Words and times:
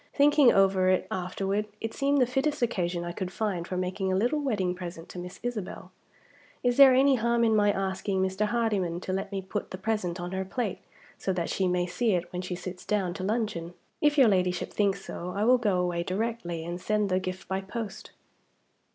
"Thinking 0.15 0.51
over 0.51 0.89
it 0.89 1.05
afterward, 1.11 1.67
it 1.79 1.93
seemed 1.93 2.19
the 2.19 2.25
fittest 2.25 2.63
occasion 2.63 3.03
I 3.03 3.11
could 3.11 3.31
find 3.31 3.67
for 3.67 3.77
making 3.77 4.11
a 4.11 4.15
little 4.15 4.39
wedding 4.39 4.73
present 4.73 5.09
to 5.09 5.19
Miss 5.19 5.39
Isabel. 5.43 5.91
Is 6.63 6.77
there 6.77 6.95
any 6.95 7.17
harm 7.17 7.43
in 7.43 7.55
my 7.55 7.71
asking 7.71 8.19
Mr. 8.19 8.47
Hardyman 8.47 8.99
to 9.01 9.13
let 9.13 9.31
me 9.31 9.43
put 9.43 9.69
the 9.69 9.77
present 9.77 10.19
on 10.19 10.31
her 10.31 10.43
plate, 10.43 10.79
so 11.19 11.31
that 11.33 11.51
she 11.51 11.67
may 11.67 11.85
see 11.85 12.13
it 12.13 12.33
when 12.33 12.41
she 12.41 12.55
sits 12.55 12.83
down 12.83 13.13
to 13.13 13.23
luncheon? 13.23 13.75
If 14.01 14.17
your 14.17 14.27
Ladyship 14.27 14.73
thinks 14.73 15.05
so, 15.05 15.33
I 15.37 15.43
will 15.43 15.59
go 15.59 15.77
away 15.79 16.01
directly, 16.01 16.65
and 16.65 16.81
send 16.81 17.09
the 17.09 17.19
gift 17.19 17.47
by 17.47 17.61
post." 17.61 18.09